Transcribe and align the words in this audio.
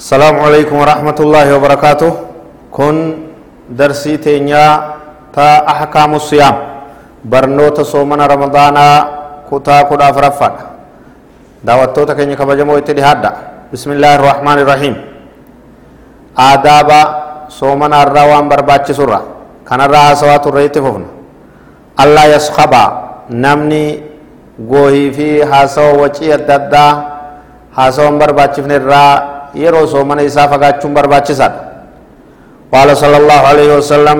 السلام 0.00 0.36
عليكم 0.40 0.76
ورحمة 0.80 1.18
الله 1.20 1.46
وبركاته 1.56 2.10
كن 2.72 2.96
درسي 3.68 4.16
تينيا 4.16 4.66
تا 5.36 5.48
أحكام 5.72 6.16
الصيام 6.16 6.56
برنوت 7.28 7.84
صومنا 7.84 8.24
رمضان 8.24 8.76
كتا 9.50 9.76
كدا 9.88 10.08
فرفا 10.16 10.48
دعوتو 11.66 12.02
تكيني 12.08 12.32
كبجمو 12.40 12.80
اتدهادا 12.80 13.30
بسم 13.72 13.88
الله 14.00 14.12
الرحمن 14.18 14.58
الرحيم 14.64 14.94
آداب 16.50 16.90
صومنا 17.60 17.96
الروان 18.04 18.44
برباتش 18.48 18.96
سورة 18.96 19.20
كان 19.68 19.80
الرها 19.84 20.16
سوات 20.16 20.44
الرئيت 20.48 20.76
ففنا 20.84 21.08
الله 22.02 22.24
يسخبا 22.40 22.84
نمني 23.44 23.86
goohii 24.60 25.08
fi 25.16 25.28
haasawa 25.40 25.92
wacii 26.04 26.32
adda 26.32 26.54
addaa 26.60 26.92
haasawan 27.76 28.18
barbaachifne 28.20 28.74
irraa 28.76 29.29
yeroo 29.54 29.86
soomana 29.86 30.22
isaa 30.22 30.48
fagaachuun 30.48 30.94
barbaachisaadha 30.94 31.70
قال 32.70 32.86
صلى 32.96 33.16
الله 33.16 33.40
عليه 33.50 33.70
وسلم 33.82 34.18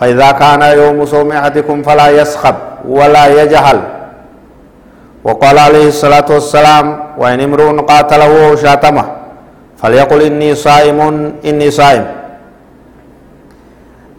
فإذا 0.00 0.30
كان 0.42 0.62
يوم 0.62 0.98
صوم 1.06 1.32
أحدكم 1.32 1.82
فلا 1.86 2.10
يسخب 2.10 2.54
ولا 2.82 3.24
يجهل 3.42 3.78
وقال 5.24 5.56
عليه 5.58 5.86
الصلاة 5.94 6.26
والسلام 6.30 6.86
وإن 7.18 7.38
امرؤ 7.40 7.78
قاتله 7.86 8.56
شاتمه 8.58 9.04
فليقل 9.78 10.20
إني 10.22 10.50
صائم 10.54 10.98
إني 11.46 11.70
صائم 11.70 12.04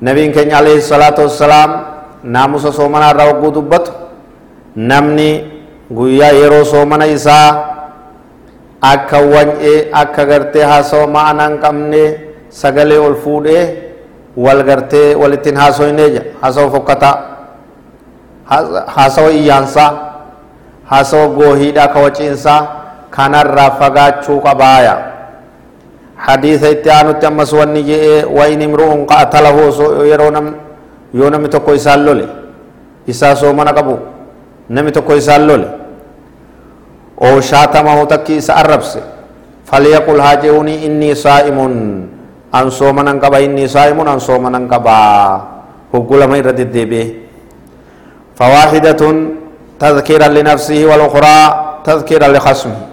نبي 0.02 0.24
كان 0.32 0.52
عليه 0.56 0.78
الصلاة 0.80 1.18
والسلام 1.20 1.70
ناموس 2.24 2.68
صومنا 2.72 3.12
الرب 3.12 3.44
دبته 3.54 3.92
namni 4.76 5.44
guyyaa 5.92 6.32
yeroo 6.32 6.64
soomana 6.66 7.06
isaa 7.06 7.69
akka 8.82 9.18
wany'ee 9.34 9.90
akka 10.02 10.26
gartee 10.26 10.64
haasawa 10.64 11.08
ma'anaa 11.08 11.48
hin 11.50 11.58
qabne 11.64 12.04
sagalee 12.62 12.98
ol 13.08 13.16
fuudhee 13.24 13.64
wal 14.38 14.64
gartee 14.64 15.16
walittiin 15.22 15.58
haasoynee 15.62 16.10
jedha 16.16 16.26
haasawa 16.42 16.72
fokkataa 16.76 17.16
haasawa 18.96 19.32
iyyaansaa 19.32 19.92
haasawa 20.92 21.28
goohiidhaa 21.28 21.88
ka 21.94 22.00
waciinsaa 22.00 22.62
kanarraa 23.18 23.72
fagaachuu 23.82 24.40
qabaaya 24.42 24.96
hadiisa 26.16 26.70
itti 26.76 26.90
aanutti 26.92 27.26
ammas 27.26 27.54
wanni 27.54 27.84
jedhee 27.90 28.24
wayin 28.38 28.62
imru'un 28.62 29.06
qa'atalahu 29.12 30.06
yeroo 30.12 30.32
nam 30.32 30.48
yoo 31.14 31.30
namni 31.30 31.50
tokko 31.50 31.74
isaan 31.74 32.06
lole 32.06 32.26
isaa 33.08 33.36
soomana 33.36 33.74
qabu 33.74 33.98
nami 34.70 34.92
tokko 34.92 35.16
isaan 35.22 35.48
lole 35.48 35.68
oo 37.20 37.38
shaatamahu 37.44 38.08
takki 38.08 38.40
isa 38.40 38.56
arrabse 38.56 39.04
falyaqul 39.68 40.20
haa 40.20 40.40
je'uuni 40.40 40.88
innii 40.88 41.16
saa'imun 41.16 41.74
an 42.52 42.66
soomanan 42.72 43.20
qaba 43.20 43.44
innii 43.44 43.68
saa'imun 43.68 44.08
an 44.08 44.20
soomanan 44.24 44.66
qaba 44.72 44.96
hoggulama 45.94 46.40
irra 46.40 46.56
deddeebi'e 46.56 47.06
fawaahidatun 48.40 49.16
walukhraa 50.90 51.44
tadhkiran 51.84 52.32
likhasmihi 52.34 52.84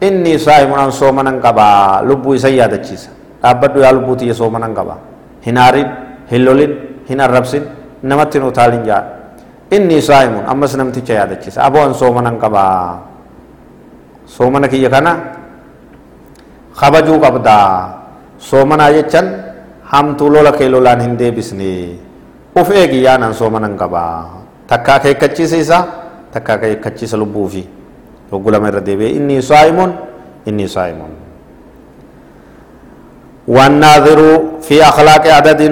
innii 0.00 0.40
saa'imun 0.40 0.80
an 0.80 0.90
soomanan 0.92 1.38
qaba 1.44 2.00
lubbuu 2.02 2.34
isa 2.34 2.48
yaadachiisa 2.48 3.12
dhaabbadhu 3.44 3.84
yaa 3.84 3.92
lubbuu 3.92 4.16
tiyya 4.16 4.34
soomanan 4.34 4.72
qaba 4.72 4.96
hin 5.44 5.56
aarin 5.60 5.88
hin 6.32 6.40
lolin 6.44 6.72
hin 7.08 7.20
arrabsin 7.20 7.64
namatti 8.02 8.40
hin 8.40 8.48
utaalin 8.48 8.82
jaadha 8.88 9.20
inni 9.76 10.00
saa'imun 10.00 10.48
ammas 10.48 10.76
namticha 10.80 11.14
yaadachiisa 11.20 11.60
aboo 11.68 11.84
an 11.84 11.94
soomanan 11.94 12.40
qabaa 12.40 13.10
soomana 14.34 14.66
kiyya 14.72 14.90
kana 14.94 15.12
kabajuu 16.80 17.18
qabdaa 17.18 17.70
soomanaa 18.38 18.90
jechan 18.96 19.26
hamtuu 19.92 20.30
lola 20.34 20.52
kee 20.58 20.68
lolaan 20.74 21.00
hin 21.04 21.14
deebisne 21.20 21.72
uf 22.60 22.68
eegi 22.82 23.02
yaanan 23.06 23.34
soomanan 23.34 23.74
qabaa 23.82 24.46
takka 24.70 24.94
akeekkachiisa 25.02 25.56
isaa 25.64 25.84
takka 26.32 26.54
akeekkachiisa 26.58 27.16
lubbuufi 27.22 27.64
hoggulama 28.30 28.70
irra 28.70 28.82
deebi'e 28.86 29.10
inni 29.18 29.42
saa'imun 29.50 29.90
inni 30.46 30.68
saa'imun 30.76 31.12
والناظر 33.50 34.20
في 34.62 34.78
أخلاق 34.82 35.24
عدد 35.26 35.62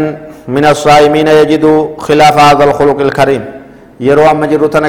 من 0.48 0.64
الصائمين 0.64 1.28
يجد 1.28 1.64
خلاف 1.98 2.34
هذا 2.38 2.64
الخلق 2.64 2.98
الكريم 3.00 3.44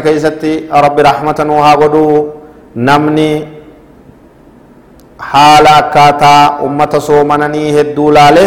keessatti 0.01 0.69
rabbi 0.69 1.01
rahmata 1.01 1.43
nuu 1.45 1.61
haa 1.61 1.77
godhu 1.77 2.33
namni 2.75 3.58
haala 5.19 5.75
akkaataa 5.81 6.59
ummata 6.67 6.99
soomananii 7.01 7.71
hedduu 7.77 8.11
laale 8.11 8.45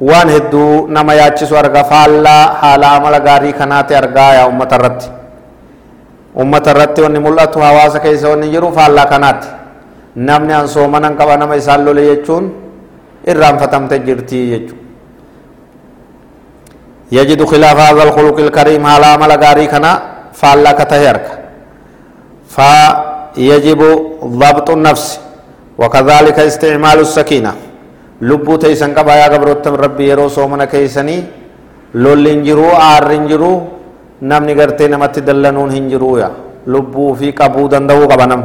waan 0.00 0.28
hedduu 0.28 0.86
nama 0.88 1.14
yaachisu 1.14 1.56
arga 1.58 1.84
faallaa 1.84 2.42
haala 2.62 2.90
amala 2.96 3.20
gaarii 3.20 3.52
kanaati 3.52 3.94
argaa 3.94 4.32
yaa 4.38 4.46
ummata 4.52 4.76
irratti 4.78 5.08
ummata 6.44 6.70
irratti 6.70 7.00
wanni 7.02 7.18
mul'atu 7.26 7.58
hawaasa 7.66 7.98
keessa 8.00 8.28
wanni 8.28 8.48
jiru 8.54 8.72
faallaa 8.78 9.06
kanaati 9.12 9.48
namni 10.16 10.52
an 10.60 10.68
soomanan 10.68 11.16
qaba 11.20 11.36
nama 11.36 11.56
isaan 11.56 11.84
lole 11.84 12.02
jechuun 12.10 12.44
irraanfatamte 13.26 13.98
jirtii 14.08 14.44
jechuudha 14.50 14.84
يجد 17.12 17.44
خلاف 17.44 17.76
هذا 17.80 18.02
الخلق 18.02 18.38
الكريم 18.46 18.82
على 18.86 19.06
عمل 19.14 19.32
غاري 19.44 19.66
كنا 19.72 19.92
فالا 20.40 20.72
كتهيرك 20.78 21.26
فيجب 22.54 23.80
ضبط 24.42 24.68
النفس 24.70 25.20
وكذلك 25.80 26.38
استعمال 26.50 26.98
السكينة. 27.06 27.52
لبو 28.28 28.56
تيسن 28.56 28.90
قبا 28.96 29.14
يا 29.20 29.28
قبروت 29.32 29.66
ربي 29.68 30.04
يرو 30.10 30.28
سومنا 30.28 30.64
كيسني. 30.72 31.16
لول 32.02 32.26
انجرو 32.26 32.68
آر 32.92 33.08
انجرو 33.18 33.52
نمني 34.30 34.54
نمت 34.92 35.16
دلنون 35.28 35.70
هنجرو 35.76 36.10
يا 36.20 36.30
لبو 36.72 37.04
في 37.18 37.28
قبو 37.30 37.62
دندو 37.72 38.08
قبنم. 38.12 38.42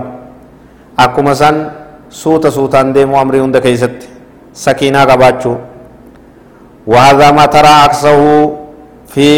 akkuma 0.97 1.33
san 1.35 1.71
suuta 2.09 2.51
suutaan 2.51 2.93
deemu 2.93 3.15
amrii 3.17 3.39
hunda 3.39 3.61
keeysatti 3.61 4.07
sakiinaa 4.53 5.05
qabaachuu 5.07 5.57
وهذا 6.87 7.31
ما 7.31 7.45
ترى 7.45 7.67
عكسه 7.67 8.19
في 9.07 9.29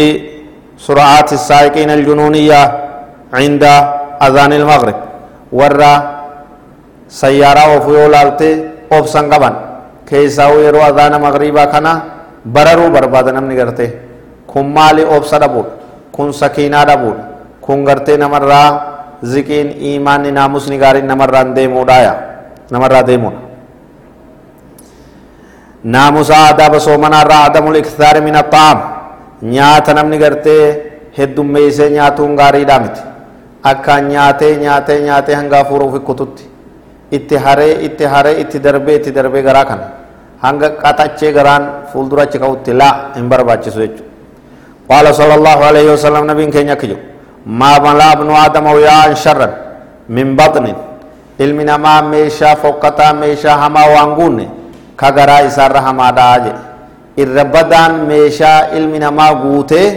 سرعات 0.80 1.32
السائقين 1.32 1.90
الجنونية 1.90 2.62
عند 3.32 3.64
أذان 4.22 4.52
المغرب. 4.52 4.96
ورا 5.52 5.94
sayyaaraa 7.20 7.68
of 7.76 7.84
yoo 7.96 8.08
laaltee 8.14 8.54
obsan 8.98 9.26
qaban 9.32 9.54
keessaa 10.08 10.48
yeroo 10.64 10.82
adaana 10.90 11.18
magriibaa 11.26 11.66
kana 11.74 11.92
bararuu 12.54 12.90
barbaada 12.96 13.32
namni 13.36 13.54
gartee 13.60 13.90
kun 14.50 14.66
maali 14.76 15.02
obsa 15.16 15.36
dhabuudha 15.42 15.72
kun 16.14 16.32
sakiinaa 16.40 16.84
dhabuudha 16.90 17.22
kun 17.64 17.84
gartee 17.88 18.16
namarraa 18.24 18.68
ziqiin 19.32 19.68
imaanni 19.92 20.30
naamusni 20.38 20.76
gaariin 20.82 21.06
namarraan 21.12 21.54
deemuudhaaya 21.56 22.14
namarraa 22.70 23.02
deemuudha 23.08 23.40
naamusa 25.94 26.34
adaaba 26.50 26.78
soomanaarraa 26.86 27.44
adamul 27.48 27.76
iktaari 27.82 28.20
min 28.26 28.36
axaam 28.42 28.78
nyaata 29.54 29.94
namni 29.98 30.18
gartee 30.24 30.64
heddummeeysee 31.18 31.90
nyaatuun 31.96 32.32
gaariidhaa 32.40 32.78
miti 32.84 33.02
akka 33.72 34.00
nyaatee 34.10 34.52
nyaatee 34.64 34.98
nyaatee 35.06 35.34
hanga 35.40 35.56
hafuuruuf 35.62 35.94
hikkututti 35.98 36.44
itti 37.10 37.36
haree 37.36 37.84
itti 37.86 38.04
haree 38.04 38.40
itti 38.40 38.58
darbee 38.60 38.96
itti 39.00 39.10
darbee 39.12 39.42
garaa 39.42 39.64
kana 39.64 39.86
hanga 40.42 40.68
qaxachee 40.82 41.32
garaan 41.32 41.88
fuuldurachi 41.92 42.38
ka'utti 42.38 42.72
laa 42.72 43.12
hin 43.16 43.28
barbaachisu 43.28 43.78
jechuudha 43.80 45.12
sala 45.12 45.34
allahu 45.34 45.62
alayhi 45.70 45.88
wasalam 45.88 46.26
nabiin 46.26 46.50
keenya 46.52 46.72
akka 46.76 46.86
jedhu 46.86 47.02
maa 47.46 47.80
malaa 47.80 48.12
abnu 48.16 48.32
aadama 48.32 48.74
yaa'an 48.80 49.16
sharran 49.16 49.52
min 50.08 50.36
baxnin 50.36 50.76
ilmi 51.38 51.64
namaa 51.64 52.02
meeshaa 52.02 52.56
fokkataa 52.56 53.12
meeshaa 53.12 53.56
hamaa 53.56 53.86
waan 53.94 54.14
guunne 54.18 54.46
ka 54.96 55.12
garaa 55.12 55.40
isaarra 55.50 55.80
hamaadhaa 55.86 56.38
jedhe 56.46 56.60
irra 57.22 57.44
badaan 57.44 57.94
meeshaa 58.10 58.58
ilmi 58.78 58.98
namaa 58.98 59.32
guutee 59.44 59.88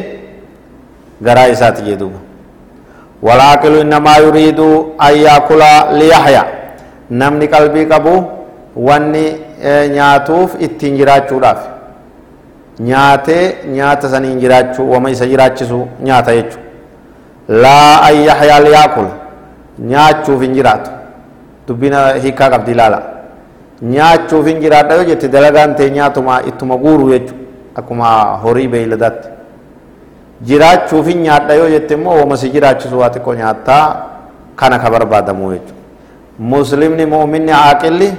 garaa 1.23 1.47
isaati 1.55 1.81
jedhuba 1.89 2.19
walaaqilu 3.27 3.81
innamaa 3.85 4.17
yuriidu 4.25 4.67
an 5.07 5.13
yaakula 5.25 5.71
liyaxya 5.99 6.43
namni 7.09 7.47
qalbii 7.47 7.85
qabu 7.93 8.13
wanni 8.75 9.25
nyaatuuf 9.95 10.55
ittiin 10.59 10.97
jiraachuudhaaf 10.97 11.59
nyaatee 12.79 13.55
nyaata 13.75 14.09
saniin 14.09 14.39
jiraachuu 14.39 14.91
wama 14.91 15.09
isa 15.09 15.25
jiraachisu 15.27 15.87
nyaata 16.09 16.35
jechu 16.35 16.59
laa 17.63 18.01
an 18.07 18.15
yaxyaa 18.29 18.59
liyaakula 18.65 19.09
nyaachuuf 19.91 20.41
hin 20.41 20.53
jiraatu 20.57 20.91
dubbina 21.67 22.01
hiikaa 22.25 22.49
qabdi 22.49 22.71
ilaala 22.71 23.01
nyaachuuf 23.93 24.45
hin 24.47 24.59
jiraadha 24.65 24.95
yoo 24.99 25.03
jette 25.09 25.27
dalagaan 25.37 25.75
ta'e 25.79 25.89
nyaatuma 25.97 26.41
ittuma 26.51 26.77
guuru 26.83 27.09
jechu 27.13 27.33
akkuma 27.81 28.09
horii 28.43 28.67
beeyladaatti 28.75 29.27
jiraachuuf 30.51 31.07
hin 31.07 31.21
nyaadha 31.29 31.53
yoo 31.61 31.69
jette 31.69 31.93
immoo 31.93 32.15
wama 32.19 32.37
si 32.37 32.49
jiraachisu 32.55 32.99
waa 32.99 33.09
xiqqoo 33.09 33.33
nyaattaa 33.41 33.83
kana 34.55 34.79
ka 34.79 34.89
barbaadamu 34.97 35.51
jechu 35.53 35.73
muslimni 36.39 37.05
mu'minni 37.05 37.51
aaqilli 37.51 38.09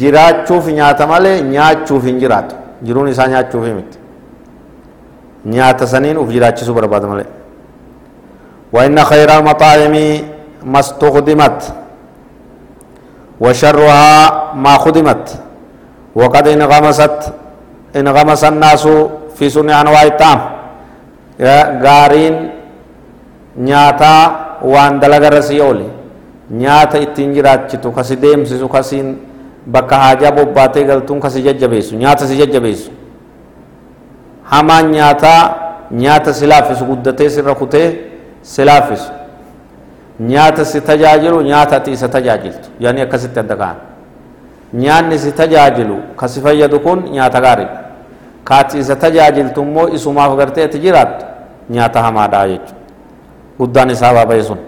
jiraachuuf 0.00 0.66
nyaata 0.68 1.06
malee 1.06 1.40
nyaachuuf 1.42 2.04
hin 2.04 2.18
jiraatu 2.20 2.54
jiruun 2.82 3.08
isaa 3.08 3.26
nyaachuuf 3.28 3.64
miti 3.78 3.98
nyaata 5.46 5.86
saniin 5.86 6.18
uf 6.18 6.28
jiraachisuu 6.36 6.74
barbaada 6.74 7.06
malee 7.06 7.28
وإن 8.72 8.98
خير 9.04 9.28
المطاعم 9.38 9.94
ما 10.72 10.80
استخدمت 10.80 11.60
وشرها 13.40 14.08
ما 14.54 14.74
خدمت 14.84 15.26
وقد 16.14 16.48
انغمست 16.48 17.18
انغمس 17.96 18.44
الناس 18.44 18.88
في 19.36 19.50
صنع 19.50 19.80
أنواع 19.80 20.02
الطعام 20.02 20.40
غارين 21.84 22.50
نياتا 23.56 24.16
وان 24.62 25.00
دلغ 25.00 25.22
رسيولي 25.38 25.88
نياتا 26.50 27.02
اتنجرات 27.02 27.76
kasi 27.96 28.16
deemsisu 28.16 28.68
kasiin 28.68 29.16
bakka 29.66 29.96
haajaa 29.96 30.32
bobbaatee 30.32 30.84
galtuun 30.84 31.20
kasi 31.20 31.42
jajjabeessu 31.42 31.96
nyaata 31.96 32.26
si 32.26 32.36
jajjabeessu 32.36 32.90
hamaan 34.44 34.90
nyaataa 34.90 35.54
nyaata 35.90 36.32
si 36.32 36.46
laaffisu 36.46 36.84
guddatee 36.84 37.30
sirra 37.30 37.54
kutee 37.54 37.88
si 38.42 38.64
laaffisu 38.64 39.12
nyaata 40.20 40.64
si 40.64 40.80
tajaajilu 40.80 41.42
nyaata 41.42 41.76
ati 41.76 41.90
isa 41.92 42.08
tajaajiltu 42.08 42.68
yaani 42.80 43.00
akkasitti 43.00 43.40
adda 43.40 43.56
ka'an 43.56 43.76
nyaanni 44.74 45.18
si 45.18 45.32
tajaajilu 45.32 45.96
ka 46.16 46.28
si 46.28 46.40
fayyadu 46.40 46.80
kun 46.80 47.02
nyaata 47.12 47.40
gaariidha 47.40 47.80
ka 48.44 48.58
ati 48.58 48.78
isa 48.78 48.96
tajaajiltu 48.96 49.62
immoo 49.62 49.88
isumaaf 49.88 50.36
gartee 50.36 50.64
ati 50.64 50.78
jiraattu 50.78 51.26
nyaata 51.70 52.02
hamaadha 52.02 52.48
jechuudha 52.48 52.74
guddaan 53.58 53.90
isaa 53.90 54.42
sun 54.42 54.58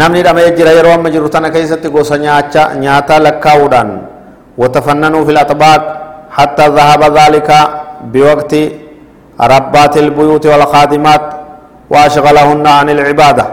namni 0.00 0.20
dhama'ee 0.26 0.52
jira 0.58 0.72
yeroo 0.78 0.94
amma 0.98 1.10
jiru 1.14 1.28
tana 1.34 1.50
keessatti 1.54 1.88
gosa 1.96 2.16
nyaataa 2.18 3.18
lakkaa'uudhaan 3.26 3.90
watafannanuu 4.60 5.26
fil 5.28 5.42
axbaaq 5.44 6.02
حتى 6.38 6.64
ذهب 6.78 7.02
ذلك 7.18 7.48
بوقت 8.14 8.52
ربات 9.54 9.94
البيوت 10.04 10.44
والخادمات 10.52 11.24
وأشغلهن 11.92 12.66
عن 12.78 12.88
العبادة 12.96 13.44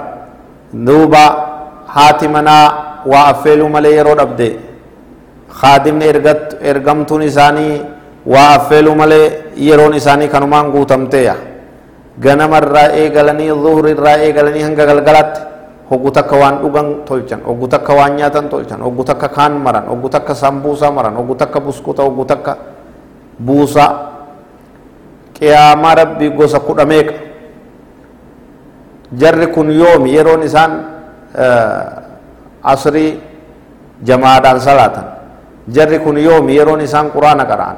دوبا 0.88 1.25
حاتمنا 1.95 2.57
وأفلوا 3.12 3.69
ملي 3.75 3.91
يرود 4.00 4.19
أبدي 4.25 4.51
خادم 5.59 5.97
إرغت 6.09 6.45
إرغمتون 6.69 7.21
إساني 7.30 7.69
وأفلوا 8.33 8.95
ملي 9.01 9.21
يرون 9.69 9.94
إساني 10.00 10.25
كانوا 10.33 10.59
قوتمتيا 10.75 11.36
غنم 12.25 12.51
الرائي 12.62 13.03
غلني 13.15 13.47
ظهر 13.63 13.86
الرائي 13.95 14.30
غلني 14.38 14.59
هنگا 14.68 14.83
غلغلت 14.89 15.33
hoggu 15.89 16.09
takka 16.13 16.36
waan 16.38 16.62
dhugan 16.62 16.88
tolchan 17.06 17.41
hoggu 17.41 17.65
takka 17.68 17.91
waan 17.97 18.15
nyaatan 18.15 18.45
tolchan 18.50 18.80
hoggu 18.81 19.03
takka 19.03 19.27
kaan 19.33 19.57
maran 19.57 19.86
hoggu 19.89 20.09
takka 20.09 20.33
sambuusaa 20.38 20.91
maran 20.94 21.15
hoggu 21.18 21.33
takka 21.36 21.57
buskuta 21.59 22.03
hoggu 22.06 22.25
takka 22.30 22.53
buusaa 23.41 23.91
qiyaamaa 25.33 25.95
rabbii 25.95 26.30
gosa 26.38 26.59
kudha 26.62 26.86
meeqa 26.86 27.13
jarri 29.18 29.47
kun 29.50 29.69
yoomi 29.74 30.13
yeroon 30.13 30.44
isaan 30.45 30.71
asrii 32.63 33.18
jamaadhaan 34.06 34.59
salaatan 34.62 35.06
jarri 35.74 36.00
kun 36.00 36.18
yoomi 36.21 36.53
yeroon 36.56 36.81
isaan 36.86 37.09
quraana 37.09 37.45
qara'an 37.50 37.77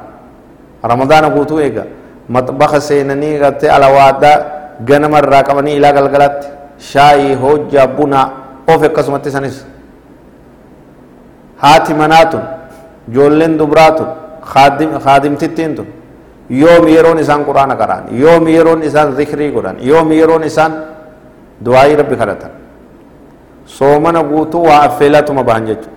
ramadaana 0.84 1.30
guutuu 1.32 1.58
eega 1.64 1.84
maxbaxa 2.28 2.80
seenanii 2.80 3.38
gartee 3.38 3.70
alawaaddaa 3.70 4.36
ganama 4.84 5.18
irraa 5.24 5.42
qabanii 5.48 5.76
ilaa 5.80 5.92
galgalatti 5.96 6.46
shaayii 6.90 7.34
hojjaa 7.42 7.86
bunaa 7.96 8.26
of 8.74 8.82
akkasumatti 8.88 9.30
sanis 9.30 9.56
haati 11.62 11.94
manaatun 11.94 12.40
ijoolleen 13.10 13.58
dubraatun 13.58 14.06
kaadimtittiin 15.04 15.74
tun 15.76 15.86
yoomi 16.50 16.94
yeroon 16.96 17.18
isaan 17.18 17.44
quraana 17.44 17.74
qara'an 17.82 18.04
yoomi 18.22 18.54
yeroon 18.56 18.82
isaan 18.88 19.14
zikrii 19.16 19.50
godhan 19.52 19.76
yoomi 19.90 20.18
yeroon 20.20 20.44
isaan 20.50 20.72
du'aayii 21.64 21.96
rabbi 22.02 22.16
kadhatan 22.22 22.50
soomana 23.76 24.22
guutuu 24.30 24.64
waa 24.68 24.82
affeelatuma 24.88 25.42
bahan 25.44 25.66
jechuudha 25.66 25.96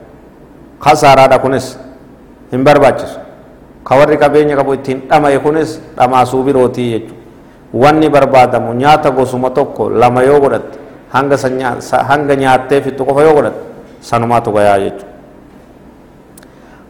kasaaraadha 0.85 1.39
kunis 1.39 1.65
hin 2.51 2.63
barbaachisu 2.63 3.19
ka 3.83 3.95
warri 3.99 4.17
qabeenya 4.23 4.55
qabu 4.59 4.73
ittiin 4.77 5.01
dhama'e 5.09 5.39
kunis 5.39 5.79
dhamaasuu 5.97 6.43
birootii 6.43 6.89
jechuudha 6.93 7.14
wanni 7.75 8.09
barbaadamu 8.09 8.73
nyaata 8.73 9.11
gosuma 9.11 9.49
tokko 9.49 9.89
lama 9.89 10.23
yoo 10.23 10.39
godhatte 10.39 10.77
hanga 11.13 11.35
hanga 12.09 12.35
nyaattee 12.35 12.81
fixu 12.81 13.05
qofa 13.05 13.21
yoo 13.27 13.33
godhatte 13.37 13.61
sanumaatu 14.01 14.51
gayaa 14.55 14.79
jechuudha 14.79 15.13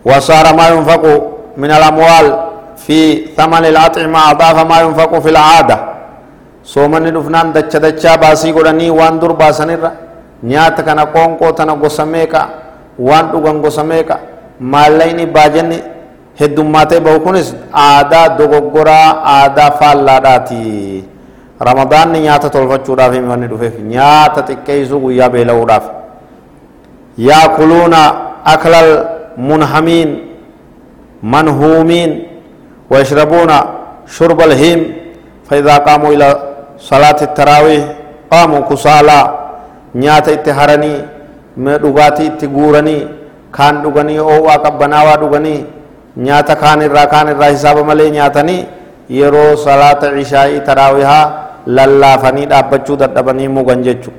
وصار 0.06 0.46
ما 0.54 0.70
ينفق 0.70 1.04
من 1.58 1.72
الأموال 1.72 2.26
في 2.78 3.26
ثمن 3.38 3.64
الأطعمة 3.66 4.20
أضاف 4.32 4.58
ما 4.70 4.78
ينفق 4.86 5.12
في 5.20 5.30
العادة 5.34 5.78
dacha 7.54 7.80
dachaa 7.80 8.18
baasii 8.18 8.52
godhanii 8.54 8.90
waan 8.90 9.20
dur 9.22 9.34
baasanirra 9.38 9.92
nyaata 10.44 10.84
kana 10.84 11.06
qoonqoo 11.06 11.52
tana 11.54 11.76
gosa 11.76 12.06
meeqa 12.06 12.42
waan 12.98 13.30
dhugan 13.32 13.62
gosa 13.62 13.84
meeqa 13.84 14.18
maallaqni 14.60 15.26
baajanni 15.26 15.78
heddummaatee 16.40 17.00
bahu 17.00 17.20
kunis 17.26 17.56
aadaa 17.88 18.30
dogoggoraa 18.40 19.10
aadaa 19.36 19.72
faallaadhaati 19.80 20.64
ramadaanni 21.70 22.20
nyaata 22.28 22.50
tolfachuudhaaf 22.56 23.14
himanni 23.18 23.48
dhufeef 23.52 23.76
nyaata 23.94 24.42
xiqqeessuu 24.50 25.00
guyyaa 25.06 25.30
beela'uudhaaf 25.36 25.86
yaakuluuna 27.30 28.02
aklal 28.54 28.92
munhamiin 29.50 30.10
manhuumiin 31.36 32.12
ويشربون 32.92 33.52
شرب 34.16 34.40
الهيم 34.42 34.82
فإذا 35.50 35.76
قاموا 35.78 36.10
إلى 36.14 36.28
صلاة 36.90 37.20
التراويح 37.22 37.84
قاموا 38.32 38.62
كسالى 38.70 39.20
نيات 39.96 40.28
اتهرني 40.30 40.96
dhugaatii 41.84 42.26
itti 42.30 42.48
guuranii 42.48 43.08
kaan 43.52 43.82
dhuganii 43.84 44.20
oowwaa 44.20 44.58
qabbanaawaa 44.66 45.18
dhuganii 45.18 45.66
nyaata 46.18 46.56
kaan 46.56 46.82
irraa 46.82 47.08
kaan 47.08 47.28
irraa 47.34 47.50
hisaaba 47.56 47.84
malee 47.84 48.10
nyaatanii 48.12 48.66
yeroo 49.10 49.56
salaata 49.56 50.12
cishaa'ii 50.18 50.60
taraawihaa 50.68 51.26
lallaafanii 51.66 52.46
dhaabbachuu 52.52 52.98
dadhabanii 52.98 53.48
mugan 53.48 53.84
jechu 53.84 54.12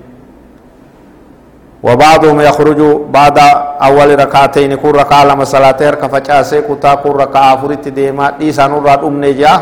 وبعضهم 1.87 2.41
يخرج 2.41 2.81
بعد 3.15 3.39
أول 3.89 4.19
ركعتين 4.19 4.75
كون 4.75 4.91
ركعة 4.97 5.25
لما 5.25 5.45
صلاة 5.45 5.77
هركا 5.81 6.09
فجاسي 6.09 6.61
كتا 6.67 6.95
كون 6.95 7.13
ركعة 7.13 7.53
فريت 7.63 7.89
ديما 7.89 8.31
ديسان 8.41 8.73
راد 8.87 9.05
أمني 9.05 9.33
جا 9.39 9.53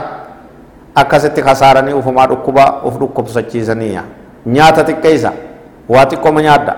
أكست 0.97 1.37
خسارني 1.41 1.93
أفما 1.99 2.25
ركبا 2.25 2.65
أف 3.19 3.27
سچيزنيا 3.37 4.03
نياتا 4.47 4.83
تكيسا 4.89 5.33
واتي 5.89 6.17
كوم 6.17 6.39
نيادا 6.41 6.75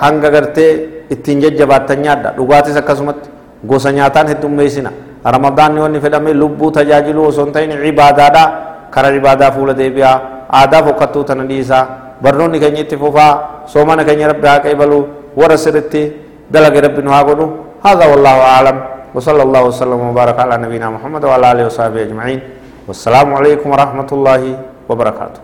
hanga 0.00 0.30
gartee 0.30 1.04
ittiin 1.10 1.40
jajjabaattan 1.42 2.00
nyaadha 2.02 2.32
dhugaatis 2.36 2.76
akkasumatti 2.76 3.28
gosa 3.64 3.92
nyaataan 3.92 4.28
heddummeessina 4.32 4.90
ramadaanni 5.24 5.80
wanni 5.80 6.00
fedhame 6.00 6.32
lubbuu 6.34 6.70
tajaajiluu 6.70 7.26
osoo 7.30 7.44
hin 7.44 7.52
ta'in 7.52 7.72
cibaadaadha 7.84 8.44
kara 8.90 9.10
cibaadaa 9.14 9.50
fuula 9.56 9.74
deebi'aa 9.74 10.16
aadaa 10.60 10.82
fokkattuu 10.88 11.24
tana 11.24 11.44
dhiisaa 11.48 11.82
barnoonni 12.22 12.60
keenya 12.62 12.80
itti 12.86 12.96
fufaa 12.96 13.32
soomana 13.66 14.04
keenya 14.04 14.28
rabbi 14.32 14.46
haa 14.48 14.60
qeebaluu 14.66 15.02
warra 15.36 15.56
sirritti 15.64 16.02
dalage 16.50 16.80
rabbi 16.86 17.02
nu 17.02 17.10
haa 17.16 17.24
godhu 17.30 17.46
هذا 17.78 18.04
والله 18.10 18.36
أعلم 18.54 18.76
وصلى 19.14 19.42
الله 19.46 19.62
وسلم 19.70 20.00
وبارك 20.10 20.38
على 20.44 20.54
نبينا 20.66 20.90
محمد 20.98 21.22
وعلى 21.24 21.44
آله 21.52 21.64
وصحبه 21.70 22.00
أجمعين 22.10 22.40
والسلام 22.90 23.28
عليكم 23.38 23.68
ورحمة 23.70 24.10
الله 24.16 24.42
وبركاته 24.90 25.40